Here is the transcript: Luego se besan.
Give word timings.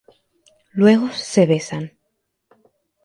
Luego 0.73 1.11
se 1.13 1.45
besan. 1.45 1.91